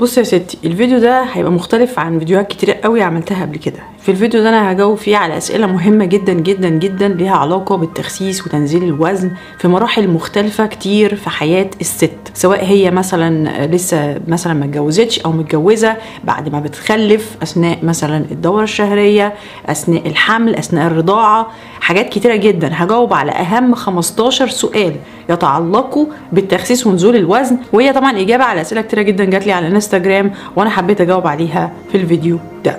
[0.00, 3.78] بص يا ستي الفيديو ده هيبقى مختلف عن فيديوهات كتير قوي عملتها قبل كده.
[4.02, 8.46] في الفيديو ده أنا هجاوب فيه على أسئلة مهمة جدا جدا جدا ليها علاقة بالتخسيس
[8.46, 14.64] وتنزيل الوزن في مراحل مختلفة كتير في حياة الست سواء هي مثلا لسه مثلا ما
[14.64, 19.34] اتجوزتش أو متجوزة بعد ما بتخلف أثناء مثلا الدورة الشهرية
[19.66, 21.50] أثناء الحمل أثناء الرضاعة.
[21.80, 22.70] حاجات كتيرة جدا.
[22.72, 24.94] هجاوب على أهم 15 سؤال
[25.30, 30.32] يتعلقوا بالتخسيس ونزول الوزن وهي طبعا إجابة على أسئلة كتيرة جدا جات لي على الانستجرام
[30.56, 32.78] وأنا حبيت أجاوب عليها في الفيديو ده.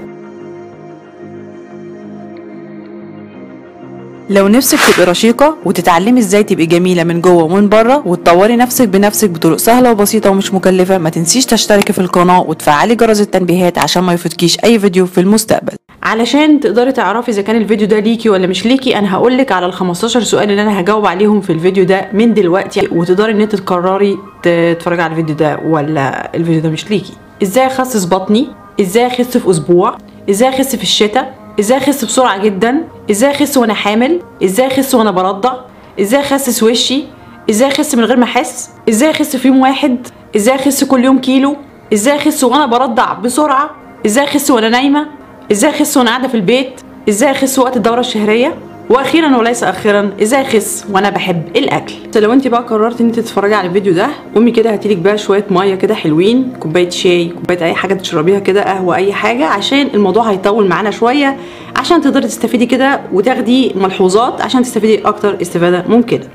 [4.29, 9.29] لو نفسك تبقي رشيقة وتتعلمي إزاي تبقي جميلة من جوه ومن بره وتطوري نفسك بنفسك
[9.29, 14.13] بطرق سهلة وبسيطة ومش مكلفة ما تنسيش تشتركي في القناة وتفعلي جرس التنبيهات عشان ما
[14.13, 15.73] يفوتكيش أي فيديو في المستقبل.
[16.03, 19.73] علشان تقدري تعرفي اذا كان الفيديو ده ليكي ولا مش ليكي أنا هقولك على ال
[19.73, 24.17] 15 سؤال اللي أنا هجاوب عليهم في الفيديو ده من دلوقتي وتقدري ان انت تقرري
[24.43, 28.47] تتفرجي على الفيديو ده ولا الفيديو ده مش ليكي إزاي اخسس بطني
[28.81, 29.97] إزاي اخس في أسبوع
[30.29, 35.11] إزاي اخس في الشتاء إزاي اخس بسرعة جدا إزاي اخس وأنا حامل إزاي اخس وأنا
[35.11, 35.53] برضع
[36.01, 37.03] إزاي اخسس وشي
[37.49, 41.17] إزاي اخس من غير ما احس إزاي اخس في يوم واحد إزاي اخس كل يوم
[41.21, 41.55] كيلو
[41.93, 43.69] إزاي اخس وأنا برضع بسرعة
[44.05, 45.07] إزاي اخس وأنا نايمه
[45.51, 48.55] إزاي اخس وأنا قاعدة في البيت؟ إزاي اخس وقت الدورة الشهرية؟
[48.89, 53.55] وأخيرا وليس أخيرا إزاي اخس وأنا بحب الأكل؟ لو أنت بقى قررت إن أنت تتفرجي
[53.55, 57.73] على الفيديو ده قومي كده هاتيلك بقى شوية مية كده حلوين كوباية شاي كوباية أي
[57.73, 61.37] حاجة تشربيها كده قهوة أي حاجة عشان الموضوع هيطول معانا شوية
[61.75, 66.27] عشان تقدري تستفيدي كده وتاخدي ملحوظات عشان تستفيدي أكتر استفادة ممكنة.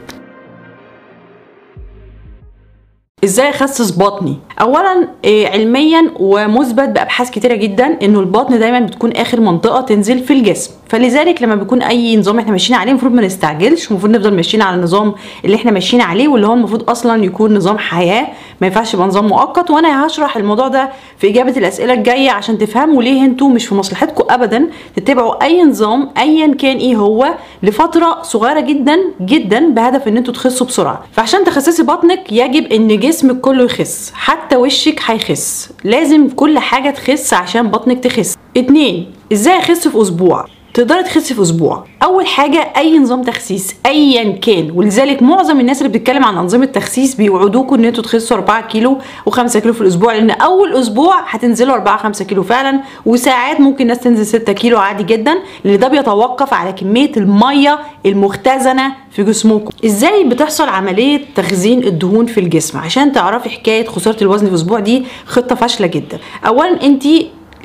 [3.25, 9.41] إزاي اخسس بطني؟ اولا إيه علميا ومثبت بأبحاث كتيرة جدا إنه البطن دايما بتكون آخر
[9.41, 10.71] منطقة تنزل في الجسم.
[10.89, 14.77] فلذلك لما بيكون أي نظام إحنا ماشيين عليه المفروض ما نستعجلش المفروض نفضل ماشيين على
[14.77, 18.27] النظام اللي إحنا ماشيين عليه واللي هو المفروض أصلا يكون نظام حياة
[18.61, 19.71] ما ينفعش يبقى نظام مؤقت.
[19.71, 24.25] وأنا هشرح الموضوع ده في إجابة الأسئلة الجاية عشان تفهموا ليه أنتوا مش في مصلحتكم
[24.31, 30.35] ابدا تتبعوا أي نظام ايا كان إيه هو لفترة صغيرة جدا جدا بهدف إن أنتوا
[30.35, 31.05] تخسوا بسرعة.
[31.13, 35.71] فعشان تخسسي بطنك يجب إن جسمك كله يخس حتى وشك هيخس.
[35.85, 38.37] لازم كل حاجة تخس عشان بطنك تخس.
[38.57, 41.85] اتنين إزاي أخس في أسبوع؟ تقدري تخسي في أسبوع.
[42.03, 44.71] أول حاجة أي نظام تخسيس ايا كان.
[44.71, 48.99] ولذلك معظم الناس اللي بتتكلم عن أنظمة تخسيس بيوعدوكم إن أنتوا تخسوا 4 كيلو
[49.31, 54.01] و5 كيلو في الأسبوع لأن أول أسبوع هتنزلوا 4 5 كيلو فعلا وساعات ممكن ناس
[54.01, 55.35] تنزل 6 كيلو عادي جدا
[55.65, 59.71] لأن ده بيتوقف على كمية المية المختزنة في جسمكم.
[59.85, 65.05] إزاي بتحصل عملية تخزين الدهون في الجسم؟ عشان تعرفي حكاية خسارة الوزن في أسبوع دي
[65.27, 66.19] خطة فاشلة جدا.
[66.47, 67.05] اولا انت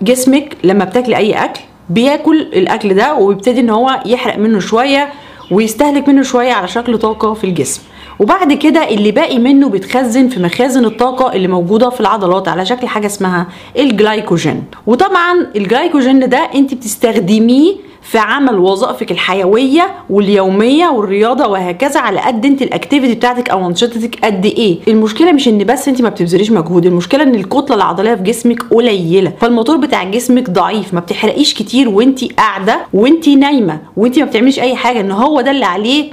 [0.01, 1.61] جسمك لما بتاكلي أي أكل
[1.93, 5.09] بياكل الأكل ده وبيبتدي إن هو يحرق منه شوية
[5.51, 7.81] ويستهلك منه شوية على شكل طاقة في الجسم.
[8.19, 12.87] وبعد كده اللي باقي منه بيتخزن في مخازن الطاقة اللي موجودة في العضلات على شكل
[12.87, 13.47] حاجة اسمها
[13.77, 14.63] الجلايكوجين.
[14.87, 22.61] وطبعا الجلايكوجين ده أنت بتستخدميه في عمل وظائفك الحيوية واليومية والرياضة وهكذا على قد انت
[22.61, 24.79] ال activity بتاعتك أو أنشطتك قد إيه.
[24.87, 29.33] المشكلة مش إن بس انت ما بتبذليش مجهود المشكلة إن الكتلة العضلية في جسمك قليلة.
[29.41, 34.75] فالموتور بتاع جسمك ضعيف ما بتحرقيش كتير وانت قاعدة وانت نايمة وانت ما بتعمليش أي
[34.75, 36.11] حاجة إن هو ده اللي عليه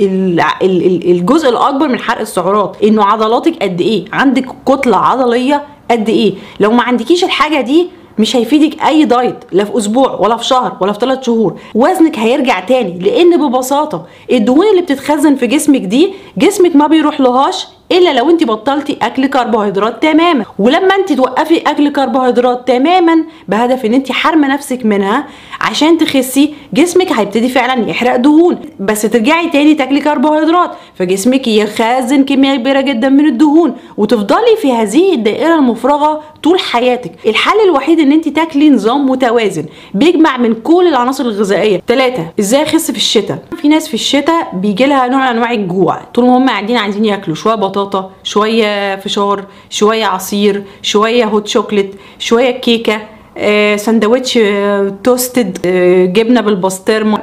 [0.00, 2.76] الجزء الأكبر من حرق السعرات.
[2.84, 7.88] إنه عضلاتك قد إيه؟ عندك كتلة عضلية قد إيه؟ لو ما عندكيش الحاجة دي
[8.20, 11.58] مش هيفيدك أي دايت لا في أسبوع ولا في شهر ولا في ثلاث شهور.
[11.74, 17.66] وزنك هيرجع تاني لأن ببساطة الدهون اللي بتتخزن في جسمك دي جسمك ما بيروح لهاش
[17.92, 20.44] إلا لو أنت بطلتي أكل كربوهيدرات تماما.
[20.58, 25.26] ولما أنت توقفي أكل كربوهيدرات تماما بهدف إن أنت حارمة نفسك منها
[25.60, 28.58] عشان تخسي جسمك هيبتدي فعلا يحرق دهون.
[28.80, 35.14] بس ترجعي تاني تاكلي كربوهيدرات فجسمك يخزن كميه كبيرة جدا من الدهون وتفضلي في هذه
[35.14, 37.12] الدائرة المفرغة طول حياتك.
[37.26, 39.64] الحل الوحيد إن أنت تاكلي نظام متوازن
[39.94, 41.82] بيجمع من كل العناصر الغذائية.
[41.88, 46.00] ثلاثة إزاي أخس في الشتاء؟ في ناس في الشتاء بيجي لها نوع من أنواع الجوع.
[46.14, 47.79] طول ما هم قاعدين عايزين ياكلوا شوية بطاطا
[48.24, 53.00] شوية فشار شوية عصير شوية هوت شوكليت شوية كيكة
[53.38, 57.18] آه، سندوتش آه، توستد آه، جبنة بالبسطرمة.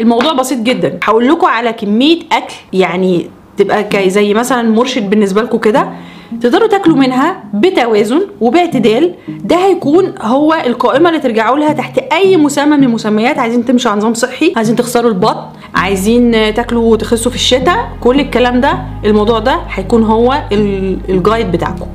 [0.00, 0.98] الموضوع بسيط جدا.
[1.02, 5.92] هقول لكم على كمية أكل يعني تبقى زي مثلا مرشد بالنسبة لكم كده.
[6.40, 12.76] تقدروا تاكلوا منها بتوازن وباعتدال ده هيكون هو القائمة اللي ترجعوا لها تحت أي مسمى
[12.76, 13.38] من المسميات.
[13.38, 15.42] عايزين تمشوا على نظام صحي عايزين تخسروا البطن
[15.74, 17.88] عايزين تاكلوا وتخسوا في الشتاء.
[18.00, 21.86] كل الكلام ده الموضوع ده هيكون هو ال- الجايد بتاعكم.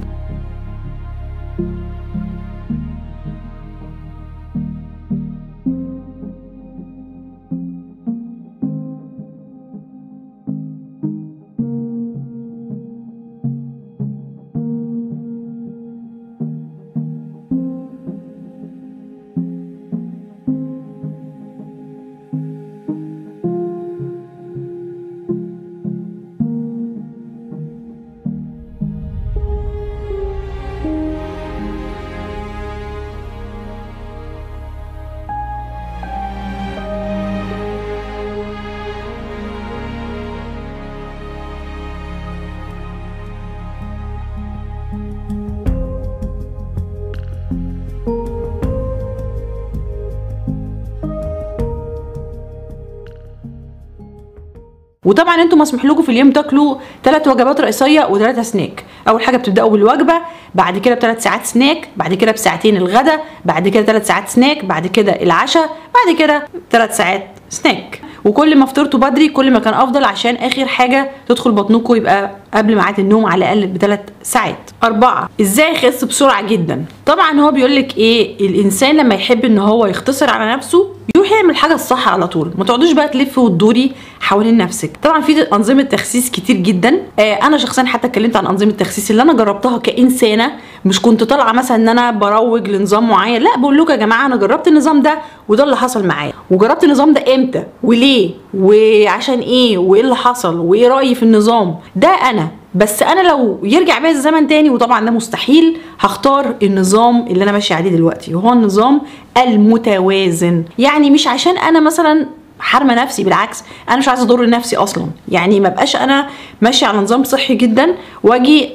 [55.06, 59.70] وطبعا أنتوا مسموح لكم في اليوم تاكلوا ثلاث وجبات رئيسية وثلاثه سناك أول حاجة بتبدأوا
[59.70, 60.14] بالوجبة
[60.56, 64.88] بعد كده بثلاث ساعات سناك بعد كده بساعتين الغدا بعد كده ثلاث ساعات سناك بعد
[64.88, 70.04] كده العشاء بعد كده ثلاث ساعات سناك وكل ما فطرتوا بدري كل ما كان أفضل
[70.04, 74.72] عشان آخر حاجة تدخل بطنكم يبقى قبل ميعاد النوم على الأقل بثلاث ساعات.
[74.84, 79.86] أربعة إزاي يخس بسرعة جدا؟ طبعا هو بيقول لك إيه الإنسان لما يحب إن هو
[79.86, 80.88] يختصر على نفسه
[81.24, 82.52] يروح يعمل حاجة الصح على طول.
[82.58, 84.92] ما تقعدوش بقى تلفي وتدوري حوالين نفسك.
[85.04, 87.02] طبعا في أنظمة تخسيس كتير جدا.
[87.20, 90.52] آه أنا شخصيا حتى اتكلمت عن أنظمة التخسيس اللي أنا جربتها كإنسانة.
[90.86, 93.42] مش كنت طالعة مثلا إن أنا بروج لنظام معين.
[93.42, 96.34] لا بقول لكم يا جماعة أنا جربت النظام ده وده اللي حصل معايا.
[96.52, 102.08] وجربت النظام ده إمتى؟ وليه؟ وعشان إيه؟ وإيه اللي حصل؟ وإيه رأيي في النظام؟ ده
[102.10, 102.48] أنا.
[102.76, 107.76] بس أنا لو يرجع بيا الزمن تاني وطبعا ده مستحيل هختار النظام اللي أنا ماشيه
[107.76, 109.02] عليه دلوقتي وهو النظام
[109.38, 110.64] المتوازن.
[110.80, 112.26] يعني مش عشان أنا مثلا
[112.60, 115.06] حارمة نفسي بالعكس أنا مش عايزة أضر نفسي أصلا.
[115.30, 116.28] يعني ما بقاش أنا
[116.62, 118.70] ماشية على نظام صحي جدا وأجي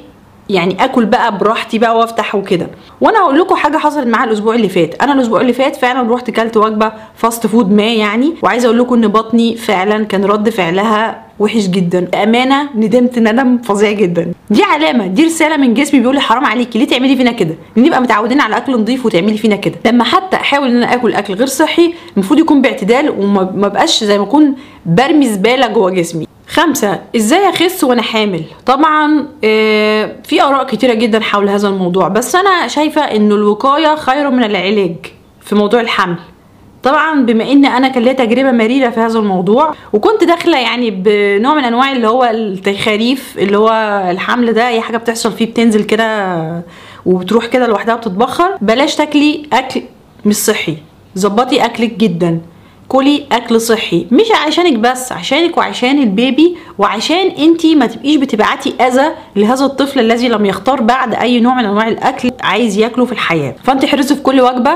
[0.49, 2.67] يعني آكل بقى براحتي بقى وأفتح وكده.
[3.01, 5.01] وأنا هقول لكم حاجة حصلت معايا الأسبوع اللي فات.
[5.01, 8.33] أنا الأسبوع اللي فات فعلا رحت كلت وجبة fast food ما يعني.
[8.43, 11.99] وعايزة أقول لكم إن بطني فعلا كان رد فعلها وحش جدا.
[11.99, 14.31] بأمانة ندمت ندم فظيع جدا.
[14.49, 18.01] دي علامة دي رسالة من جسمي بيقول لي حرام عليكي ليه تعملي فينا كده؟ نبقى
[18.01, 19.75] متعودين على أكل نظيف وتعملي فينا كده.
[19.85, 24.17] لما حتى أحاول إن أنا آكل أكل غير صحي المفروض يكون باعتدال وما بقاش زي
[24.17, 24.55] ما أكون
[24.85, 26.28] برمي زبالة جوه جسمي.
[26.49, 32.35] خمسة إزاي أخس وأنا حامل؟ طبعا آه في آراء كتيرة جدا حول هذا الموضوع بس
[32.35, 34.95] أنا شايفة إنه الوقاية خير من العلاج
[35.41, 36.15] في موضوع الحمل.
[36.83, 41.53] طبعا بما إن أنا كان ليا تجربة مريرة في هذا الموضوع وكنت داخلة يعني بنوع
[41.53, 43.69] من أنواع اللي هو التخاريف اللي هو
[44.11, 46.63] الحمل ده أي حاجة بتحصل فيه بتنزل كده
[47.05, 49.81] وبتروح كده لوحدها بتتبخر بلاش تاكلي أكل
[50.25, 50.77] مش صحي.
[51.17, 52.39] ظبطي أكلك جدا.
[52.89, 54.07] كلي أكل صحي.
[54.11, 59.99] مش عشانك بس عشانك وعشان ال baby وعشان انتي ما تبقيش بتبعتي أذى لهذا الطفل
[59.99, 63.55] الذي لم يختار بعد أي نوع من أنواع الأكل عايز ياكله في الحياة.
[63.63, 64.71] فانت احرصي في كل وجبة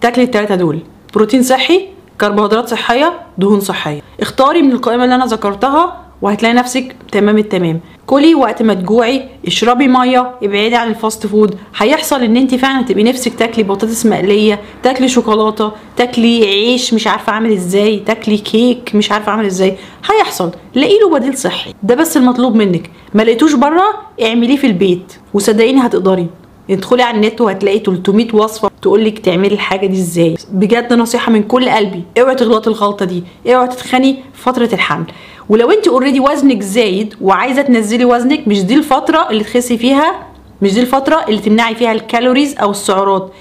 [0.00, 0.78] تاكلي الثلاثه دول.
[1.14, 1.86] بروتين صحي
[2.20, 4.00] كربوهيدرات صحية دهون صحية.
[4.20, 7.80] اختاري من القائمة اللي أنا ذكرتها وهتلاقي نفسك تمام التمام.
[8.08, 11.58] كلي وقت ما تجوعي اشربي مية ابعدي عن ال fast food.
[11.76, 17.32] هيحصل إن انت فعلا تبقي نفسك تاكلي بطاطس مقلية تاكلي شوكولاتة تاكلي عيش مش عارفة
[17.32, 19.76] عامل إزاي تاكلي كيك مش عارفة عامل إزاي.
[20.10, 20.50] هيحصل.
[20.74, 21.74] لاقي له بديل صحي.
[21.82, 22.90] ده بس المطلوب منك.
[23.14, 23.84] ما لقيتوش بره
[24.22, 25.12] اعمليه في البيت.
[25.34, 26.26] وصدقيني هتقدري.
[26.70, 30.34] ادخلي على النت وهتلاقي 300 وصفة تقول لك تعملي الحاجة دي إزاي.
[30.52, 32.02] بجد نصيحة من كل قلبي.
[32.20, 33.24] اوعي تغلطي الغلطة دي.
[33.46, 35.04] اوعي تتخني في فترة الحمل.
[35.48, 40.26] ولو انت already وزنك زايد وعايزة تنزلي وزنك مش دي الفترة اللي تخسي فيها
[40.62, 43.32] مش دي الفترة اللي تمنعي فيها ال calories أو السعرات.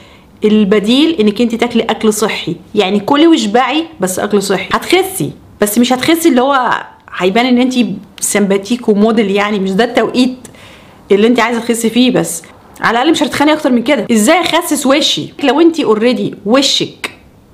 [0.43, 2.55] البديل إنك انت تاكلي أكل صحي.
[2.75, 4.69] يعني كلي واشبعي بس أكل صحي.
[4.71, 5.31] هتخسي
[5.61, 6.71] بس مش هتخسي اللي هو
[7.17, 7.73] هيبان إن انت
[8.19, 10.35] sympathique وموديل يعني مش ده التوقيت
[11.11, 12.43] اللي انت عايزة تخسي فيه بس.
[12.81, 14.07] على الأقل مش هتتخني أكتر من كده.
[14.11, 17.06] إزاي أخسس وشي؟ لو انت already وشك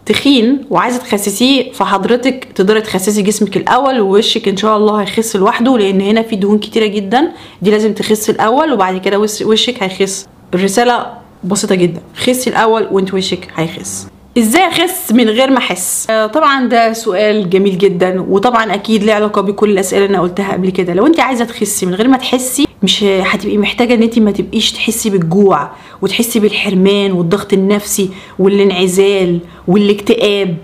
[0.05, 6.01] تخين وعايزة تخسسيه فحضرتك تقدري تخسسي جسمك الأول ووشك إن شاء الله هيخس لوحده لأن
[6.01, 7.31] هنا في دهون كتيرة جدا
[7.61, 10.27] دي لازم تخس الأول وبعد كده وشك هيخس.
[10.53, 14.07] الرسالة بسيطة جدا خسي الأول وإنت وشك هيخس.
[14.37, 19.13] إزاي اخس من غير ما احس؟ آه طبعا ده سؤال جميل جدا وطبعا أكيد له
[19.13, 20.93] علاقة بكل الأسئلة اللي أنا قلتها قبل كده.
[20.93, 24.71] لو أنت عايزة تخسي من غير ما تحسي مش هتبقي محتاجة إن أنت ما تبقيش
[24.71, 25.71] تحسي بالجوع
[26.01, 28.09] وتحسي بالحرمان والضغط النفسي
[28.39, 30.57] والانعزال والاكتئاب.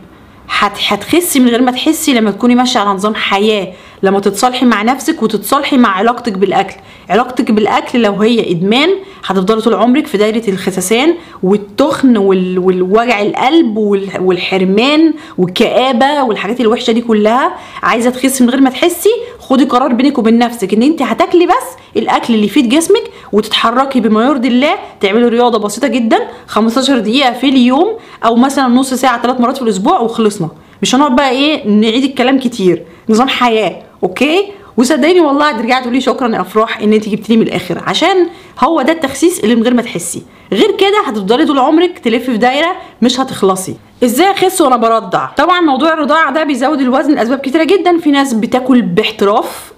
[0.87, 3.67] هتخسي من غير ما تحسي لما تكوني ماشية على نظام حياة.
[4.03, 6.75] لما تتصالحي مع نفسك وتتصالحي مع علاقتك بالأكل.
[7.09, 8.89] علاقتك بالأكل لو هي إدمان
[9.25, 12.59] هتفضلي طول عمرك في دايرة الخسسان والتخن وال...
[12.59, 14.09] والوجع القلب وال...
[14.19, 17.51] والحرمان والكآبة والحاجات الوحشة دي كلها.
[17.83, 21.77] عايزة تخسي من غير ما تحسي خدي قرار بينك وبين نفسك إن أنت هتاكلي بس
[21.97, 27.49] الأكل اللي يفيد جسمك وتتحركي بما يرضي الله تعملي رياضة بسيطة جدا 15 دقيقة في
[27.49, 30.49] اليوم أو مثلا نص ساعة ثلاث مرات في الأسبوع وخلصنا.
[30.81, 32.83] مش هنقعد بقى إيه نعيد الكلام كتير.
[33.09, 33.88] نظام حياة.
[34.03, 37.83] أوكي؟ وصدقيني والله هترجعي تقولي شكرا يا أفراح إن انت جبتيني من الآخر.
[37.87, 38.27] عشان
[38.59, 40.23] هو ده التخسيس اللي من غير ما تحسي.
[40.53, 43.75] غير كده هتفضلي طول عمرك تلفي في دايرة مش هتخلصي.
[44.03, 47.97] إزاي أخس وأنا برضع؟ طبعا موضوع الرضاعة ده بيزود الوزن لأسباب كتيرة جدا.
[47.97, 49.68] في ناس بتاكل باحتراف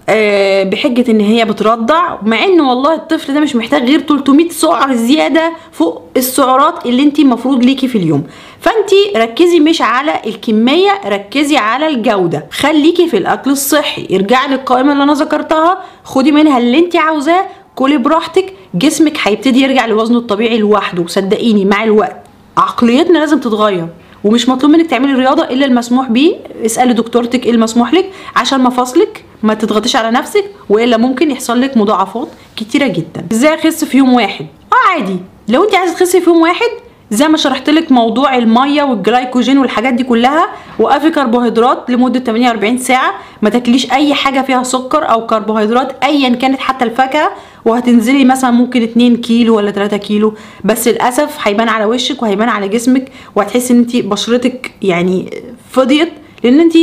[0.64, 5.54] بحجة إن هي بترضع مع إن والله الطفل ده مش محتاج غير 300 سعر زيادة
[5.72, 8.24] فوق السعرات اللي انت المفروض ليكي في اليوم.
[8.60, 12.46] فانت ركزي مش على الكمية ركزي على الجودة.
[12.52, 14.08] خليكي في الأكل الصحي.
[14.16, 15.78] ارجعي للقائمة اللي أنا ذكرتها.
[16.04, 17.46] خدي منها اللي انت عاوزاه.
[17.76, 18.54] كلي براحتك.
[18.76, 21.08] جسمك هيبتدي يرجع لوزنه الطبيعي لوحده.
[21.08, 22.18] صدقيني مع الوقت.
[22.58, 23.88] عقليتنا لازم تتغير.
[24.24, 26.36] ومش مطلوب منك تعملي رياضة إلا المسموح بيه.
[26.66, 31.78] اسألي دكتورتك إيه المسموح لك عشان مفاصلك ما تضغطيش على نفسك وإلا ممكن يحصل لك
[31.78, 33.26] مضاعفات كتيرة جدا.
[33.32, 35.18] إزاي أخس في يوم واحد؟ آه عادي.
[35.48, 36.70] لو أنت عايزة تخسي في يوم واحد
[37.12, 40.48] زي ما شرحت لك موضوع المية والجلايكوجين والحاجات دي كلها
[40.80, 46.60] وقفي كربوهيدرات لمدة 48 ساعة ما تاكليش أي حاجة فيها سكر أو كربوهيدرات ايا كانت
[46.60, 47.32] حتى الفاكهة
[47.66, 50.34] وهتنزلي مثلا ممكن 2 كيلو ولا 3 كيلو.
[50.64, 56.10] بس للأسف هيبان على وشك وهيبان على جسمك وهتحسي إن أنت بشرتك يعني فضيت
[56.44, 56.74] لأن انت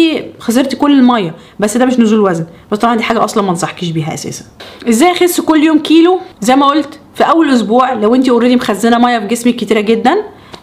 [0.41, 2.47] خسرتي كل المية بس ده مش نزول وزن.
[2.73, 4.45] بس طبعا دي حاجة أصلا ما انصحكيش بيها أساسا.
[4.88, 8.99] إزاي أخس كل يوم كيلو؟ زي ما قلت في أول أسبوع لو انت already مخزنة
[8.99, 10.17] مية في جسمك كتيرة جدا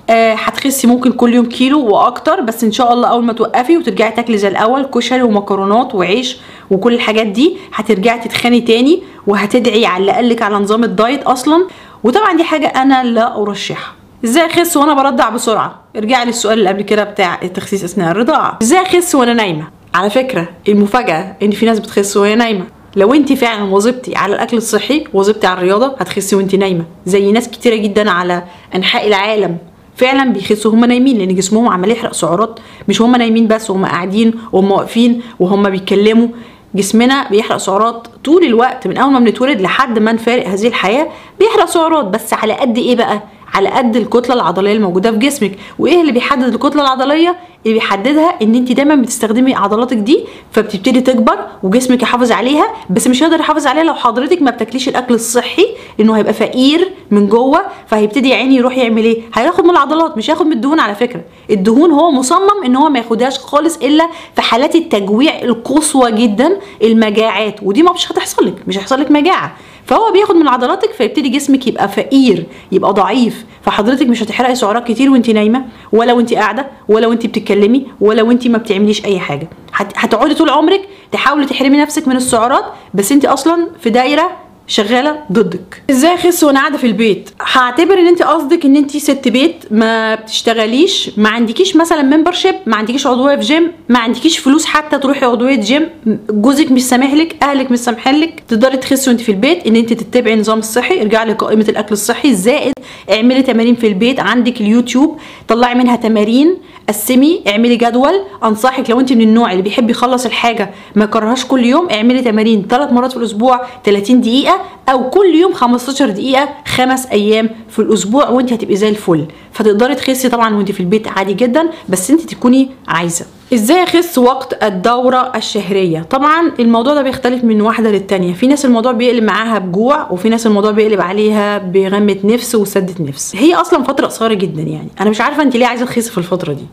[0.09, 4.11] آه هتخسي ممكن كل يوم كيلو وأكتر بس إن شاء الله أول ما توقفي وترجعي
[4.11, 6.37] تاكلي زي الأول كشري ومكرونات وعيش
[6.71, 11.67] وكل الحاجات دي هترجعي تتخني تاني وهتدعي على اللي قالك على نظام الدايت أصلا.
[12.03, 13.94] وطبعا دي حاجة أنا لا أرشحها.
[14.23, 18.59] إزاي اخس وأنا برضع بسرعة؟ ارجعي للسؤال اللي قبل كده بتاع التخسيس أثناء الرضاعة.
[18.61, 22.65] إزاي اخس وأنا نايمة؟ على فكرة المفاجأة ان في ناس بتخس وهي نايمة.
[22.95, 26.85] لو انت فعلا واظبتي على الأكل الصحي واظبتي على الرياضة هتخسي وانت نايمة.
[27.05, 28.43] زي ناس كتيرة جدا على
[28.75, 29.57] أنحاء العالم.
[29.95, 32.59] فعلا بيخسوا هم نايمين لأن جسمهم عمال يحرق سعرات.
[32.87, 36.27] مش هم نايمين بس وهم قاعدين وهم واقفين وهم بيتكلموا.
[36.75, 41.07] جسمنا بيحرق سعرات طول الوقت من أول ما بنتولد لحد ما نفارق هذه الحياة
[41.39, 42.05] بيحرق سعرات.
[42.05, 43.21] بس على قد إيه بقى؟
[43.55, 45.51] على قد الكتلة العضلية الموجودة في جسمك.
[45.79, 47.35] وإيه اللي بيحدد الكتلة العضلية؟
[47.65, 53.23] اللي بيحددها إن انت دايما بتستخدمي عضلاتك دي فبتبتدي تكبر وجسمك يحافظ عليها بس مش
[53.23, 55.65] هيقدر يحافظ عليها لو حضرتك ما بتاكليش الأكل الصحي
[55.99, 60.29] لأنه هيبقى فقير من جوه فهيبتدي يا عيني يروح يعمل إيه؟ هياخد من العضلات مش
[60.29, 61.21] هياخد من الدهون على فكرة.
[61.49, 67.55] الدهون هو مصمم إن هو ما ياخدهاش خالص إلا في حالات التجويع القصوى جدا المجاعات.
[67.63, 69.55] ودي ما مش هتحصل لك مش هيحصل لك مجاعة.
[69.85, 73.45] فهو بياخد من عضلاتك فيبتدي جسمك يبقى فقير يبقى ضعيف.
[73.61, 78.47] فحضرتك مش هتحرقي سعرات كتير وانت نايمة ولا وانت قاعدة ولا وانت بتتكلمي ولا وانت
[78.47, 79.49] ما بتعمليش أي حاجة.
[79.73, 82.63] هتقعدي طول عمرك تحاولي تحرمي نفسك من السعرات
[82.93, 84.31] بس انت أصلا في دايرة
[84.67, 85.83] شغالة ضدك.
[85.89, 90.15] إزاي أخس وأنا قاعدة في البيت؟ هعتبر إن أنت قصدك إن أنت ست بيت ما
[90.15, 95.25] بتشتغليش ما عندكيش مثلا membership ما عندكيش عضوية في جيم ما عندكيش فلوس حتى تروحي
[95.25, 95.89] عضوية جيم
[96.29, 98.43] جوزك مش سامح لك أهلك مش سامحين لك.
[98.47, 101.01] تقدري تخسي وأنت في البيت إن أنت تتبعي النظام الصحي.
[101.01, 102.73] ارجعي لقائمة الأكل الصحي زائد
[103.11, 104.19] اعملي تمارين في البيت.
[104.19, 106.57] عندك اليوتيوب طلعي منها تمارين.
[106.89, 111.05] قسمي اعملي جدول انصحك لو انت من النوع اللي بيحب يخلص الحاجة ما
[111.45, 116.49] كل يوم اعملي تمارين ثلاث مرات في الأسبوع 30 دقيقة أو كل يوم 15 دقيقة
[116.67, 119.25] خمس أيام في الأسبوع وأنت هتبقي زي الفل.
[119.51, 123.25] فتقدري تخسي طبعا وأنت في البيت عادي جدا بس أنت تكوني عايزة.
[123.53, 128.33] إزاي أخس وقت الدورة الشهرية؟ طبعا الموضوع ده بيختلف من واحدة للتانية.
[128.33, 133.35] في ناس الموضوع بيقلب معاها بجوع وفي ناس الموضوع بيقلب عليها بغمة نفس وسدة نفس.
[133.35, 134.87] هي أصلا فترة قصيرة جدا يعني.
[135.01, 136.65] أنا مش عارفة أنت ليه عايزة تخسي في الفترة دي.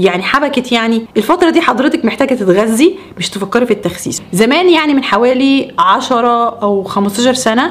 [0.00, 1.02] يعني حبكت يعني.
[1.16, 4.22] الفترة دي حضرتك محتاجة تتغذي مش تفكري في التخسيس.
[4.32, 6.28] زمان يعني من حوالي 10
[6.62, 7.70] أو 15 سنة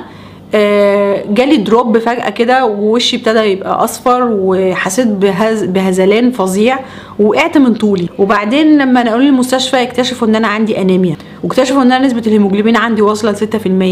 [0.55, 6.79] آه جالي دروب فجأة كده ووشي ابتدى يبقى أصفر وحسيت بهز بهزلان فظيع
[7.19, 8.09] وقعت من طولي.
[8.17, 11.17] وبعدين لما نقلوني المستشفى اكتشفوا إن أنا عندي أنيميا.
[11.43, 13.36] واكتشفوا ان أنا نسبة الهيموجلوبين عندي واصلة ل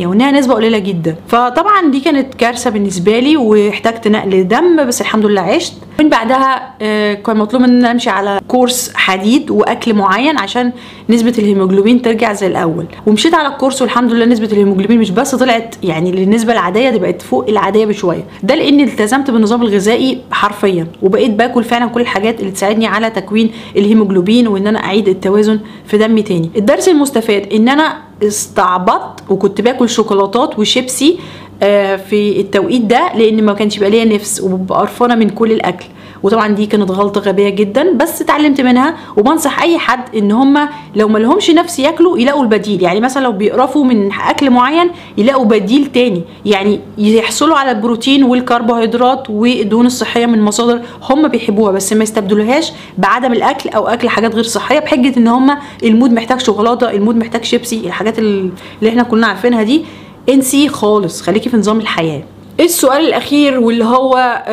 [0.03, 1.15] 6% وإنها نسبة قليلة جدا.
[1.27, 5.73] فطبعا دي كانت كارثة بالنسبة لي واحتجت نقل دم بس الحمد لله عشت.
[5.99, 10.71] من بعدها آه كان مطلوب ان أمشي على كورس حديد وأكل معين عشان
[11.09, 12.85] نسبة الهيموجلوبين ترجع زي الأول.
[13.05, 17.21] ومشيت على الكورس والحمد لله نسبة الهيموجلوبين مش بس طلعت يعني للنسبة العادية دي بقت
[17.21, 18.23] فوق العادية بشوية.
[18.43, 20.87] ده لأني التزمت بالنظام الغذائي حرفيا.
[21.01, 25.97] وبقيت باكل فعلا كل الحاجات اللي تساعدني على تكوين الهيموجلوبين وإن أنا أعيد التوازن في
[25.97, 26.49] دمي تاني.
[26.57, 31.17] الدرس المستفاد إن أنا استعبطت وكنت باكل شوكولاتات وشيبسي
[31.63, 35.85] آه في التوقيت ده لأن ما كانش بقى ليا نفس وببقى قرفانه من كل الأكل.
[36.23, 41.07] وطبعا دي كانت غلطة غبية جدا بس اتعلمت منها وبنصح أي حد إن هم لو
[41.07, 42.81] ما لهمش نفس ياكلوا يلاقوا البديل.
[42.81, 46.21] يعني مثلا لو بيقرفوا من أكل معين يلاقوا بديل تاني.
[46.45, 53.33] يعني يحصلوا على البروتين والكربوهيدرات والدهون الصحية من مصادر هم بيحبوها بس ما يستبدلوهاش بعدم
[53.33, 57.15] الأكل أو أكل حاجات غير صحية بحجة إن هم ال mood محتاج شوكولاتة ال mood
[57.15, 58.51] محتاج شيبسي الحاجات اللي
[58.87, 59.85] إحنا كلنا عارفينها دي.
[60.29, 62.23] انسي خالص خليكي في نظام الحياة.
[62.59, 64.43] السؤال الأخير واللي هو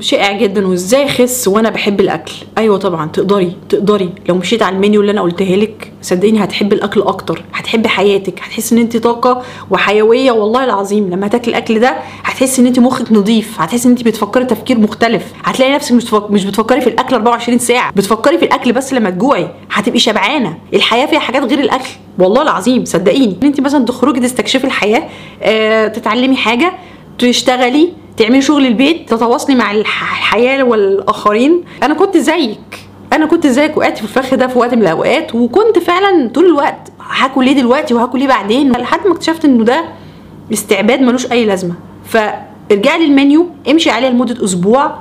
[0.00, 4.10] شائع جدا وإزاي أخس وأنا بحب الأكل؟ أيوه طبعا تقدري تقدري.
[4.28, 8.74] لو مشيت على المنيو اللي أنا قلتها لك صدقيني هتحبي الأكل أكتر هتحبي حياتك هتحسي
[8.74, 10.30] إن أنت طاقة وحيوية.
[10.30, 14.44] والله العظيم لما تاكلي الأكل ده هتحسي إن أنت مخك نظيف هتحسي إن أنت بتفكري
[14.44, 15.22] تفكير مختلف.
[15.44, 19.48] هتلاقي نفسك مش مش بتفكري في الأكل 24 ساعة بتفكري في الأكل بس لما تجوعي.
[19.72, 20.58] هتبقي شبعانة.
[20.74, 21.88] الحياة فيها حاجات غير الأكل.
[22.18, 23.36] والله العظيم صدقيني.
[23.42, 25.02] إن أنت مثلا تخرجي تستكشفي الحياة
[25.42, 26.72] آه تتعلمي حاجة
[27.18, 31.64] تشتغلي تعملي شغل البيت تتواصلي مع الحياة والآخرين.
[31.82, 32.88] أنا كنت زيك.
[33.12, 36.92] أنا كنت زيك وقعت في الفخ ده في وقت من الأوقات وكنت فعلا طول الوقت
[37.10, 39.84] هاكل ليه دلوقتي وهاكل ليه بعدين؟ لحد ما اكتشفت إنه ده
[40.52, 41.74] استعباد ملوش أي لازمة.
[42.04, 44.94] فارجعي للمنيو امشي عليه لمدة أسبوع.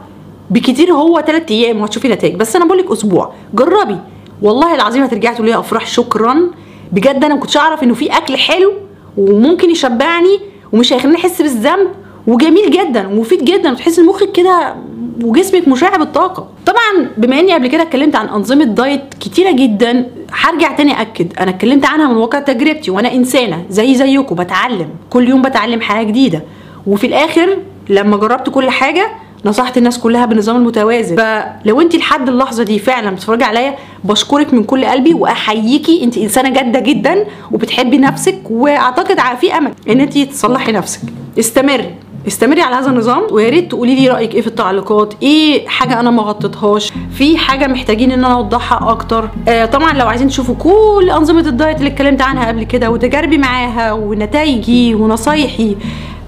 [0.50, 2.36] بكتير هو 3 أيام وهتشوفي نتائج.
[2.36, 3.34] بس أنا بقول لك أسبوع.
[3.54, 3.98] جربي.
[4.42, 6.52] والله العظيم هترجعي تقولي يا أفراح شكرا.
[6.92, 8.74] بجد أنا ما كنتش أعرف إنه في أكل حلو
[9.18, 10.40] وممكن يشبعني
[10.74, 11.88] ومش هيخليني أحس بالذنب.
[12.28, 14.76] وجميل جدا ومفيد جدا وتحس إن مخك كده
[15.24, 20.72] وجسمك مشع بالطاقه طبعا بما إني قبل كده اتكلمت عن أنظمة دايت كتيرة جدا هرجع
[20.72, 25.42] تاني أكد أنا اتكلمت عنها من واقع تجربتي وأنا إنسانة زي زيكم بتعلم كل يوم
[25.42, 26.42] بتعلم حاجة جديدة.
[26.88, 27.58] وفي الآخر
[27.90, 29.08] لما جربت كل حاجة
[29.46, 34.64] نصحت الناس كلها بالنظام المتوازن فلو أنت لحد اللحظة دي فعلا بتتفرجي عليا بشكرك من
[34.64, 40.72] كل قلبي وأحييكي أنت إنسانة جادة جدا وبتحبي نفسك وأعتقد في أمل إن أنت تصلحي
[40.72, 41.00] نفسك.
[41.40, 41.96] استمري.
[42.28, 46.12] استمري على هذا النظام ويا ريت تقولي لي رأيك إيه في التعليقات؟ إيه حاجة أنا
[46.12, 51.10] ما غطيتهاش؟ في حاجة محتاجين إن أنا أوضحها أكتر؟ آه طبعا لو عايزين تشوفوا كل
[51.10, 55.76] أنظمة الدايت اللي اتكلمت عنها قبل كده وتجاربي معاها ونتائجي ونصايحي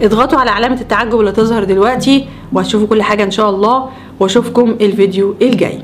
[0.01, 3.89] اضغطوا على علامة التعجب اللي تظهر دلوقتي وهتشوفوا كل حاجة إن شاء الله.
[4.20, 5.79] وأشوفكم الفيديو الجاي.